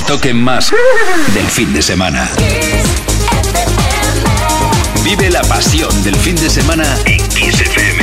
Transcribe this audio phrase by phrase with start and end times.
[0.00, 0.72] el toque más
[1.34, 2.30] del fin de semana.
[5.04, 8.02] Vive la pasión del fin de semana en Kiss FM.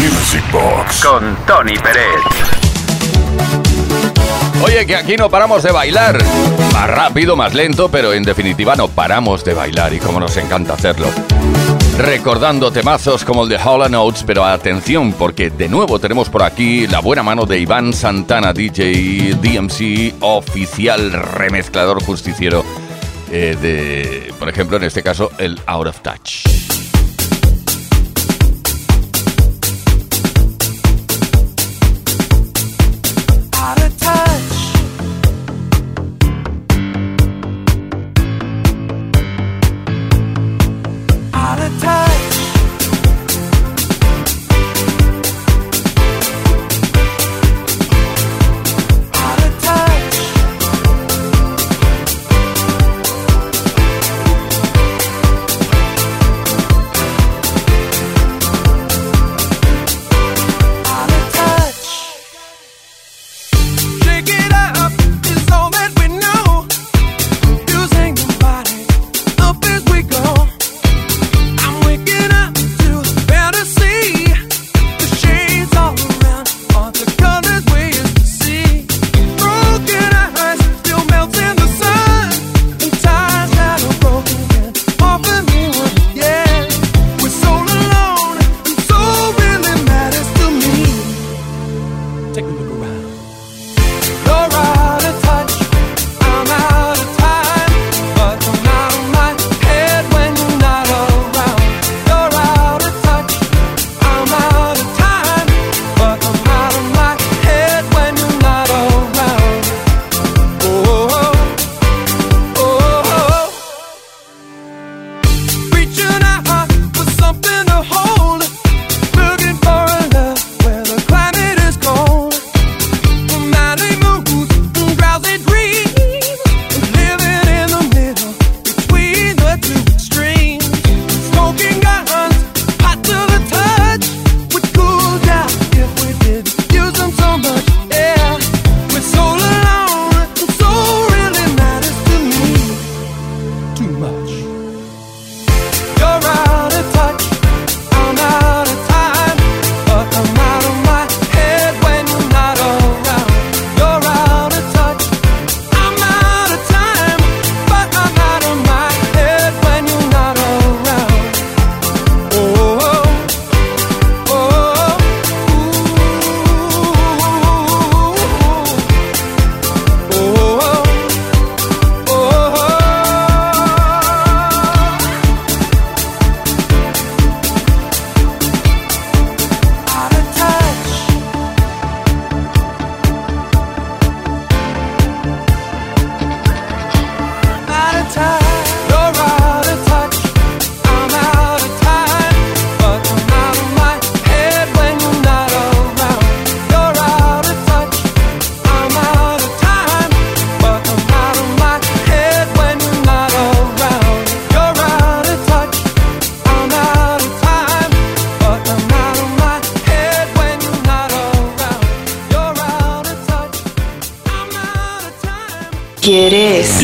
[0.00, 2.20] Music Box con Tony Pérez.
[4.62, 6.18] Oye, que aquí no paramos de bailar.
[6.72, 10.74] Más rápido, más lento, pero en definitiva no paramos de bailar y como nos encanta
[10.74, 11.08] hacerlo.
[11.98, 16.86] Recordando temazos como el de Hall Notes, pero atención, porque de nuevo tenemos por aquí
[16.86, 22.64] la buena mano de Iván Santana, DJ DMC, oficial remezclador justiciero
[23.32, 26.65] eh, de, por ejemplo, en este caso, el Out of Touch.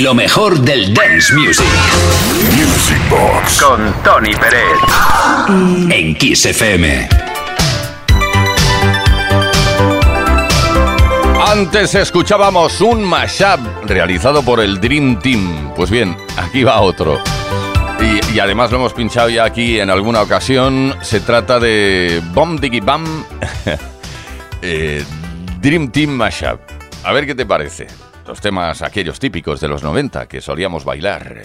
[0.03, 1.65] Lo mejor del dance music.
[2.57, 3.63] Music Box.
[3.63, 4.77] Con Tony Pérez.
[5.97, 7.09] En Kiss FM.
[11.47, 15.73] Antes escuchábamos un mashup realizado por el Dream Team.
[15.77, 17.23] Pues bien, aquí va otro.
[18.35, 20.97] Y, además lo hemos pinchado ya aquí en alguna ocasión.
[21.03, 23.25] Se trata de Bomb Diggy Bam
[24.63, 25.05] eh,
[25.61, 26.59] Dream Team Mashup.
[27.05, 27.87] A ver qué te parece.
[28.27, 31.43] Los temas aquellos típicos de los 90 que solíamos bailar.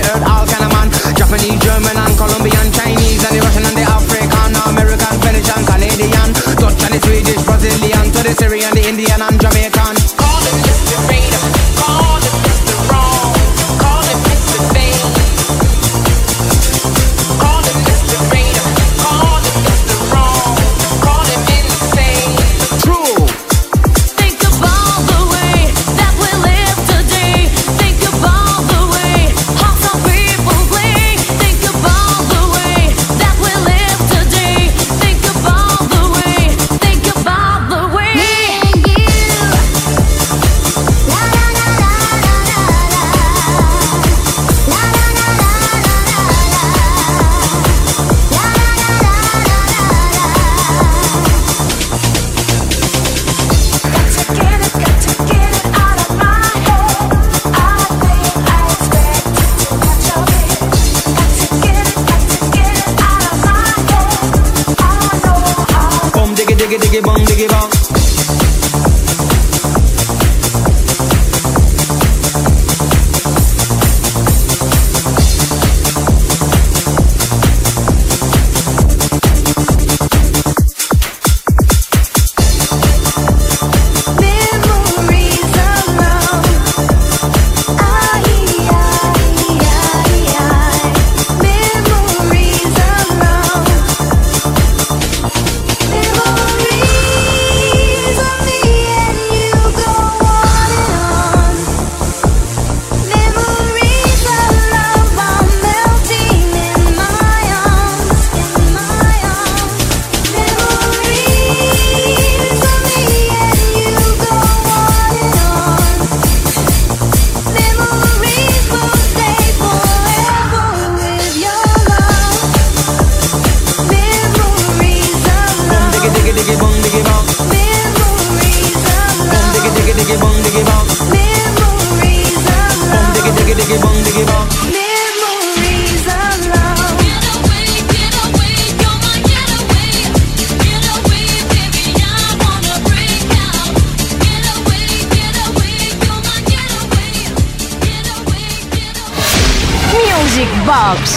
[0.00, 0.88] earth, all kind of man.
[1.16, 2.77] Japanese, German, and Colombian.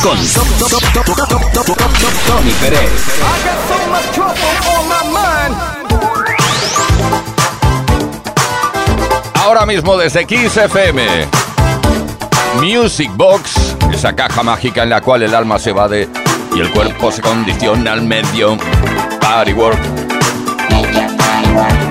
[0.01, 0.17] Con
[2.27, 2.91] Tony Pérez.
[9.35, 11.27] Ahora mismo desde Kiss FM.
[12.61, 16.09] Music Box, esa caja mágica en la cual el alma se evade
[16.55, 18.57] y el cuerpo se condiciona al medio.
[19.19, 19.79] Party work.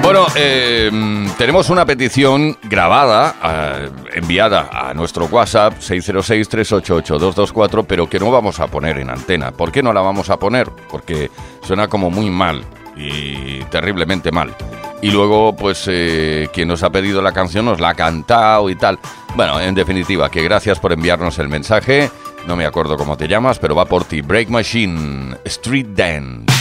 [0.03, 0.91] Bueno, eh,
[1.39, 8.69] tenemos una petición grabada, eh, enviada a nuestro WhatsApp 606-388-224, pero que no vamos a
[8.69, 9.50] poner en antena.
[9.50, 10.70] ¿Por qué no la vamos a poner?
[10.90, 11.31] Porque
[11.62, 12.64] suena como muy mal
[12.96, 14.55] y terriblemente mal.
[15.02, 18.76] Y luego, pues, eh, quien nos ha pedido la canción nos la ha cantado y
[18.76, 18.99] tal.
[19.34, 22.11] Bueno, en definitiva, que gracias por enviarnos el mensaje.
[22.46, 24.20] No me acuerdo cómo te llamas, pero va por ti.
[24.20, 26.60] Break Machine, Street Dance.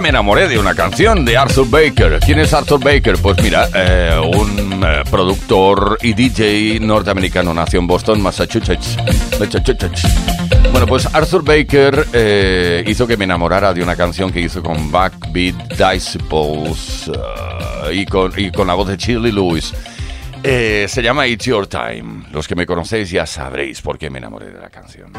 [0.00, 2.18] Me enamoré de una canción de Arthur Baker.
[2.24, 3.16] ¿Quién es Arthur Baker?
[3.18, 7.54] Pues mira, eh, un eh, productor y DJ norteamericano.
[7.54, 8.96] Nació en Boston, Massachusetts.
[10.72, 14.90] Bueno, pues Arthur Baker eh, hizo que me enamorara de una canción que hizo con
[14.90, 17.10] Backbeat Disciples
[17.92, 19.72] y, con, la voz de Shirley Lewis.
[20.42, 22.24] Se llama It's Your Time.
[22.32, 25.12] Los que me conocéis ya sabréis por qué me enamoré de la canción.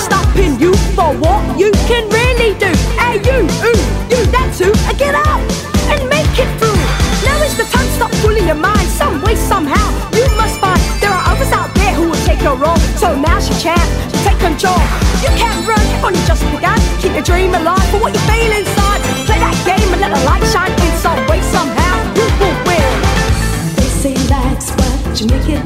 [0.00, 2.70] Stopping you for what you can really do.
[2.98, 3.38] Hey, you,
[3.68, 3.80] ooh,
[4.10, 4.70] you, that's who.
[4.88, 5.40] Uh, Get up
[5.92, 6.80] and make it through.
[7.24, 8.86] Now is the time to stop fooling your mind.
[9.00, 12.56] Some way, somehow, you must find there are others out there who will take your
[12.56, 12.76] role.
[13.00, 14.80] So now's your chance to take control.
[15.24, 16.78] You can't run, you've only just begun.
[17.00, 19.00] Keep your dream alive for what you feel inside.
[19.28, 21.96] Play that game and let the light shine in some way, somehow.
[22.16, 22.92] You will win.
[23.76, 25.64] They say life's what you make it.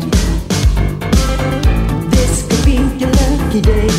[2.15, 3.94] This could be your lucky day.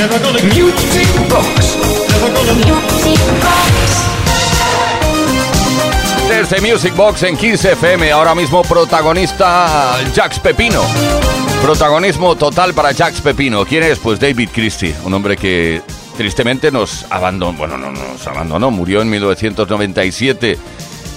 [0.00, 1.76] Never gonna music box.
[2.08, 4.00] Never gonna music box.
[6.26, 10.82] Desde Music Box en 15 FM, ahora mismo protagonista Jax Pepino.
[11.60, 13.66] Protagonismo total para Jax Pepino.
[13.66, 13.98] ¿Quién es?
[13.98, 15.82] Pues David Christie, un hombre que
[16.16, 20.56] tristemente nos abandonó, bueno, no nos abandonó, murió en 1997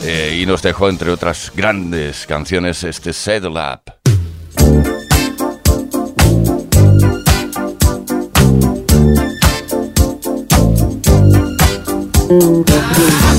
[0.04, 4.93] eh, y nos dejó, entre otras grandes canciones, este Saddle Up.
[12.40, 13.33] do.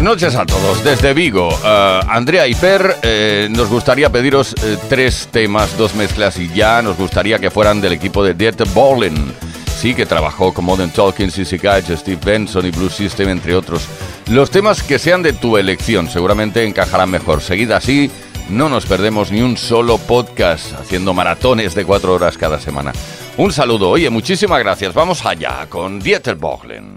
[0.00, 0.82] Buenas noches a todos.
[0.82, 6.38] Desde Vigo, uh, Andrea y Fer, eh, nos gustaría pediros eh, tres temas, dos mezclas
[6.38, 9.34] y ya nos gustaría que fueran del equipo de Dieter Bohlen.
[9.78, 13.82] Sí, que trabajó con Modern Talking, CC Catch, Steve Benson y Blue System, entre otros.
[14.30, 17.42] Los temas que sean de tu elección seguramente encajarán mejor.
[17.42, 18.10] Seguida así,
[18.48, 22.94] no nos perdemos ni un solo podcast, haciendo maratones de cuatro horas cada semana.
[23.36, 24.94] Un saludo, oye, muchísimas gracias.
[24.94, 26.96] Vamos allá con Dieter Bohlen.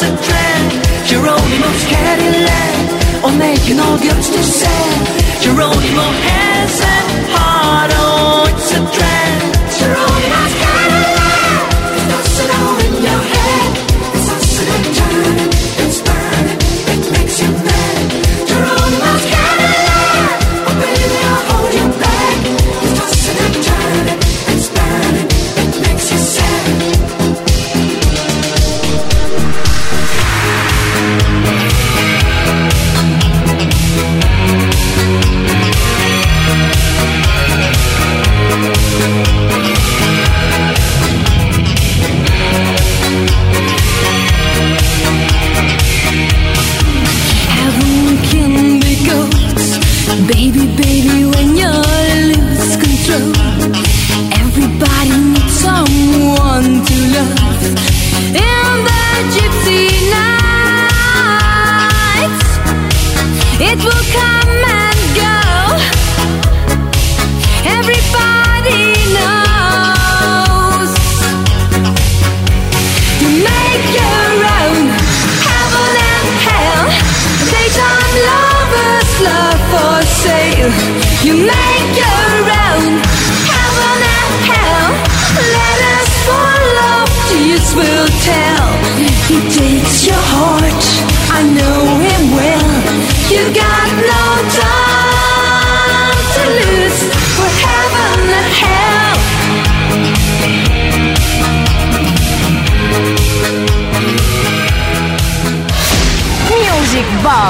[0.00, 0.70] was a trend
[1.06, 5.06] Geronimo Cadillac Or making all girls to sad
[5.40, 6.96] Geronimo has a
[7.36, 9.59] heart Oh, it's a trend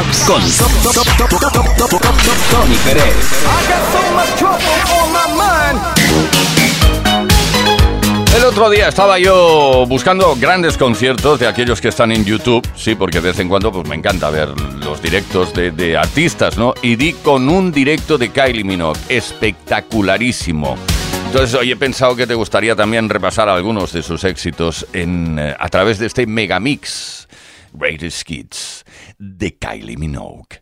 [0.00, 0.40] Con
[2.50, 3.04] Tony Pérez.
[8.34, 12.94] El otro día estaba yo buscando grandes conciertos de aquellos que están en YouTube, sí,
[12.94, 16.72] porque de vez en cuando pues, me encanta ver los directos de, artistas, ¿no?
[16.80, 20.78] Y di con un directo de Kylie Minogue, espectacularísimo.
[21.26, 25.54] Entonces hoy he pensado que te gustaría también repasar algunos de sus éxitos en, eh,
[25.58, 27.28] a través de este megamix
[27.76, 28.85] Greatest Hits
[29.18, 30.61] de Kylie Minogue.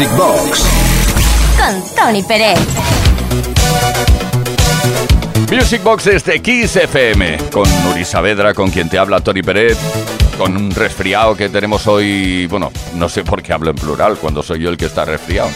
[0.00, 0.64] Music Box
[1.58, 2.58] con Tony Pérez.
[5.52, 6.78] Music Box desde Kiss
[7.52, 9.76] con Nuri Saavedra, con quien te habla Tony Pérez.
[10.38, 14.42] Con un resfriado que tenemos hoy, bueno, no sé por qué hablo en plural cuando
[14.42, 15.50] soy yo el que está resfriado.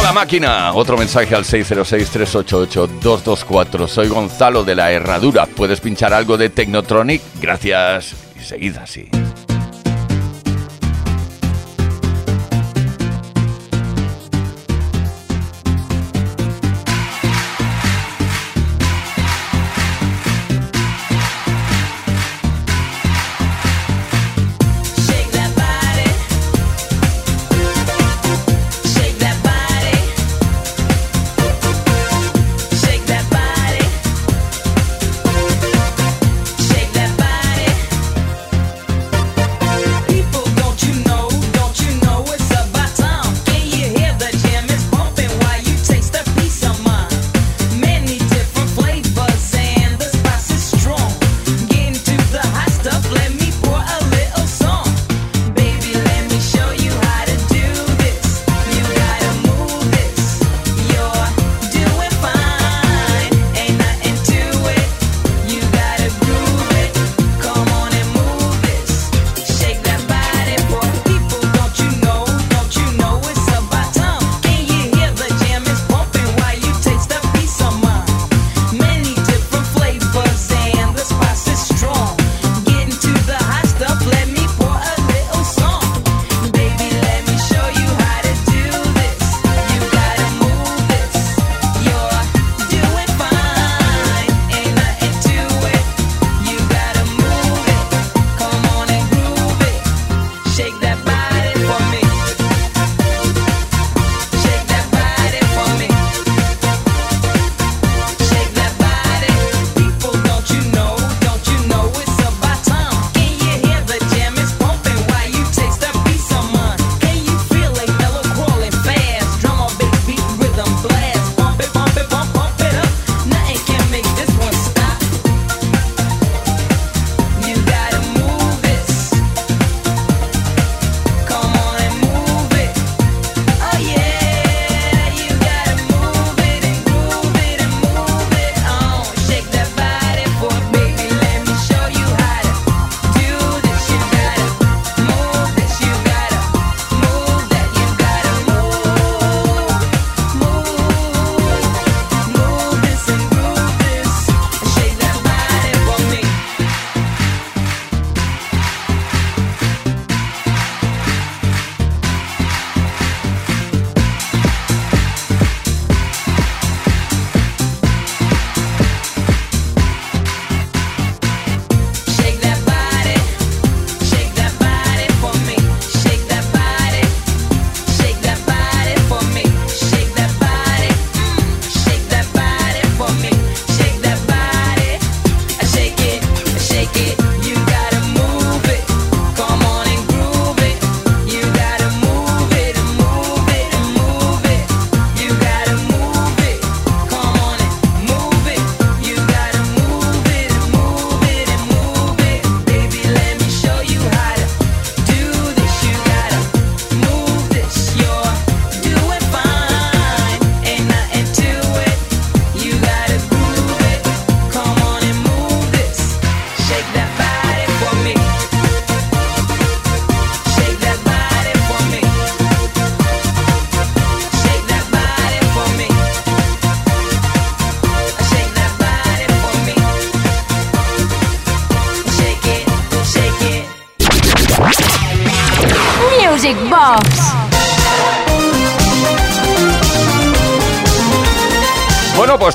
[0.00, 3.88] Hola máquina, otro mensaje al 606-388-224.
[3.88, 5.44] Soy Gonzalo de la Herradura.
[5.44, 7.20] ¿Puedes pinchar algo de Technotronic?
[7.42, 9.10] Gracias y seguid así.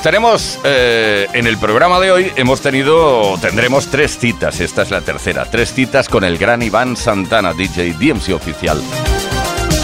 [0.08, 2.32] Estaremos eh, en el programa de hoy.
[2.34, 4.58] Hemos tenido, tendremos tres citas.
[4.58, 5.44] Esta es la tercera.
[5.44, 8.80] Tres citas con el gran Iván Santana, DJ DMC oficial,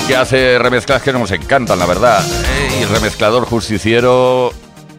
[0.09, 2.25] que hace remezclas que nos encantan, la verdad.
[2.25, 4.55] Eh, y remezclador justiciero.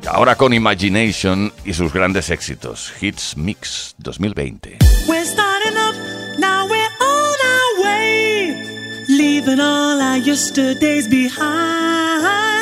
[0.08, 2.94] Ahora con Imagination y sus grandes éxitos.
[3.02, 4.78] Hits Mix 2020.
[5.08, 5.96] We're starting up,
[6.38, 9.04] now we're on our way.
[9.08, 12.55] Leaving all our yesterdays behind.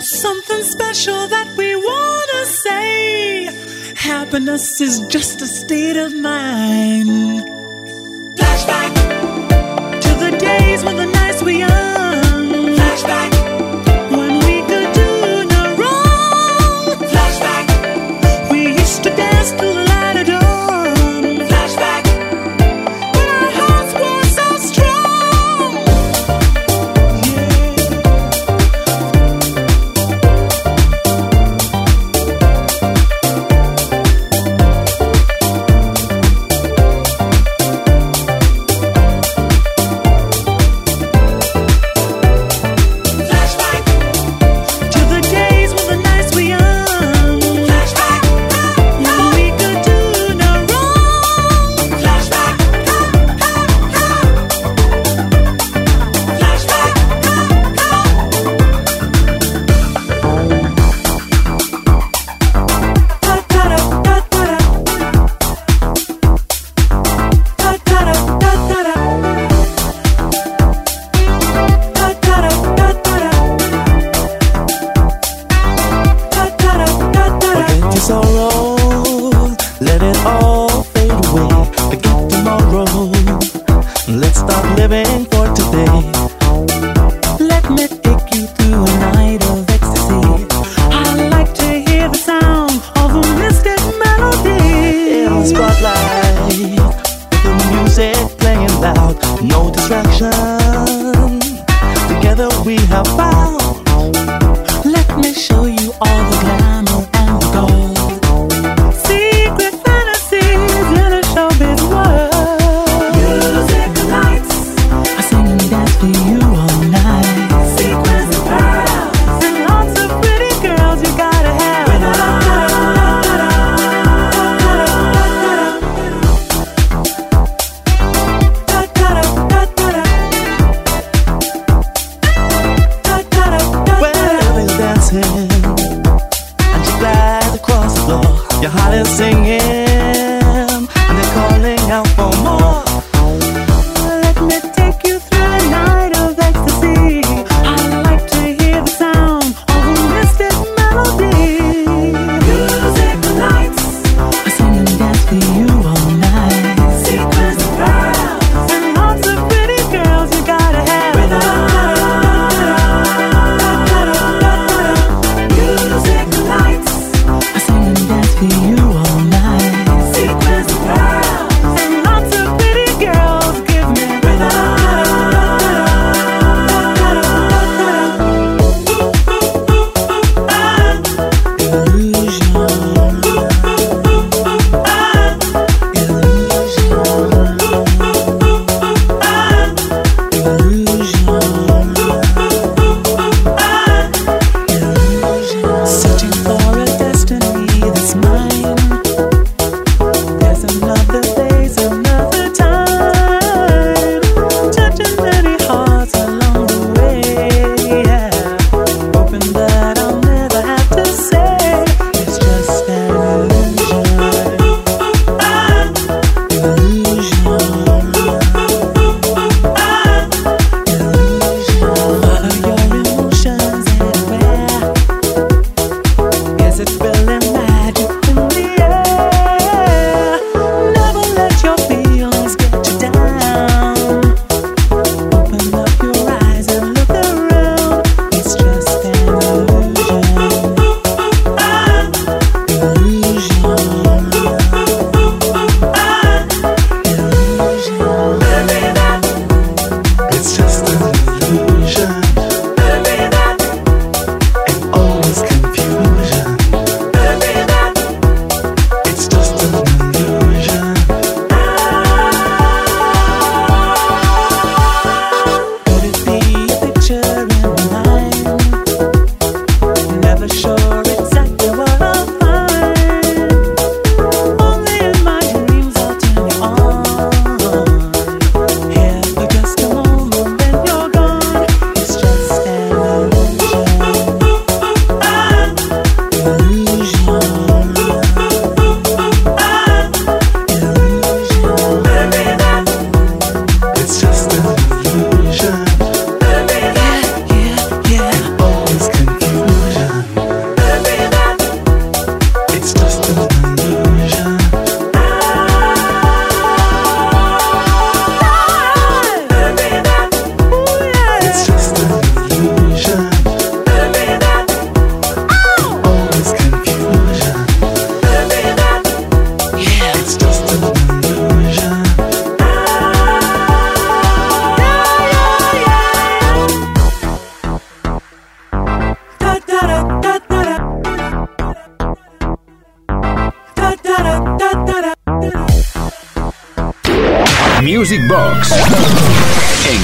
[0.00, 3.50] Something special that we wanna say.
[3.96, 7.08] Happiness is just a state of mind.
[8.36, 9.29] Flashback.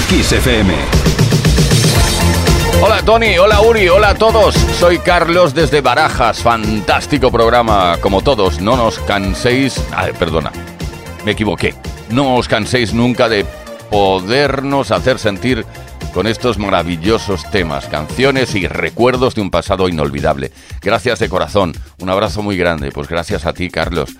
[0.09, 0.73] Kiss FM.
[2.81, 4.55] Hola Tony, hola Uri, hola a todos.
[4.55, 6.43] Soy Carlos desde Barajas.
[6.43, 8.61] Fantástico programa, como todos.
[8.61, 9.83] No nos canséis.
[9.93, 10.53] Ay, perdona,
[11.25, 11.75] me equivoqué.
[12.11, 13.45] No os canséis nunca de
[13.91, 15.67] podernos hacer sentir
[16.15, 20.53] con estos maravillosos temas, canciones y recuerdos de un pasado inolvidable.
[20.81, 24.17] Gracias de corazón, un abrazo muy grande, pues gracias a ti Carlos.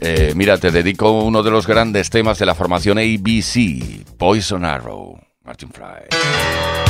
[0.00, 5.25] Eh, mira, te dedico uno de los grandes temas de la formación ABC, Poison Arrow.
[5.46, 6.85] Martin Fry.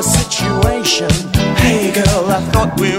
[0.00, 1.10] Situation.
[1.60, 2.96] Hey girl, I thought we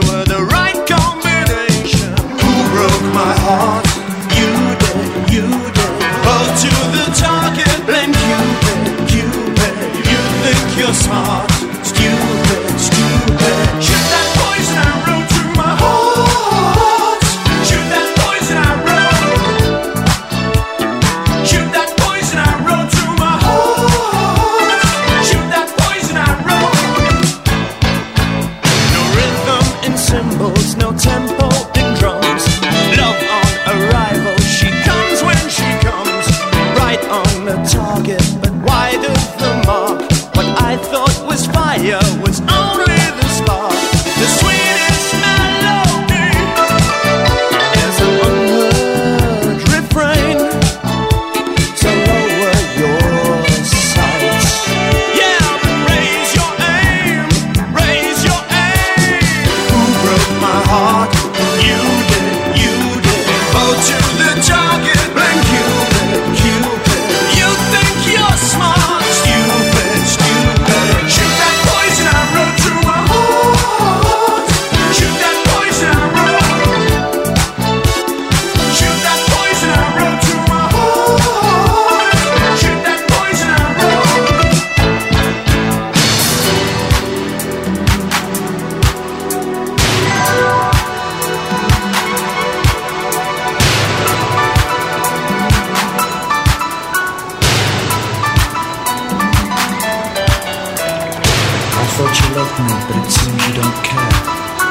[102.56, 104.14] thought me, but it seems you don't care.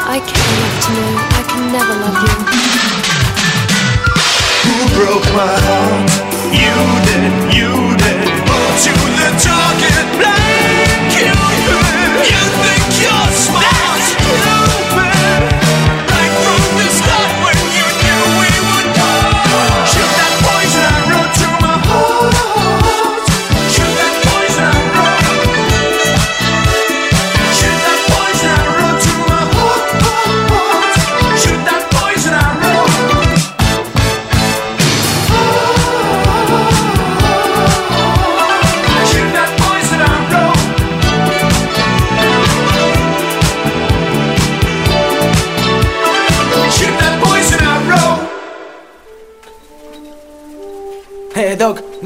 [0.07, 2.35] I care enough to know I can never love you.
[4.65, 6.11] Who broke my heart?
[6.53, 6.77] You
[7.07, 8.19] did, you did.
[8.47, 10.42] Oh, to the target,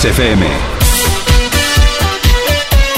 [0.00, 0.46] Kiss FM.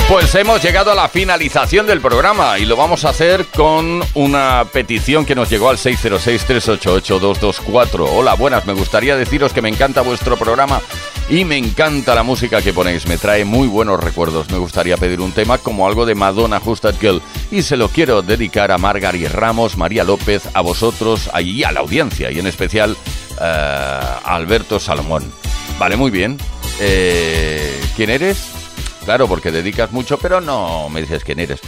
[0.09, 4.65] Pues hemos llegado a la finalización del programa y lo vamos a hacer con una
[4.73, 8.07] petición que nos llegó al 606-388-224.
[8.09, 10.81] Hola, buenas, me gustaría deciros que me encanta vuestro programa
[11.29, 14.49] y me encanta la música que ponéis, me trae muy buenos recuerdos.
[14.51, 17.89] Me gustaría pedir un tema como algo de Madonna Just That Girl y se lo
[17.89, 22.47] quiero dedicar a Margaret Ramos, María López, a vosotros y a la audiencia y en
[22.47, 22.97] especial
[23.41, 25.33] eh, a Alberto Salomón.
[25.79, 26.39] Vale, muy bien.
[26.81, 28.51] Eh, ¿Quién eres?
[29.05, 31.61] Claro, porque dedicas mucho, pero no me dices quién eres.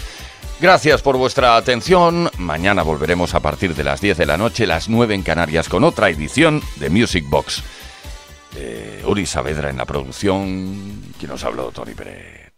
[0.61, 2.31] Gracias por vuestra atención.
[2.39, 5.85] Mañana volveremos a partir de las 10 de la noche, las 9 en Canarias, con
[5.85, 7.63] otra edición de Music Box.
[8.57, 11.13] Eh, Uri Saavedra en la producción.
[11.19, 11.71] ¿Quién nos habló?
[11.73, 12.53] Tony Pérez.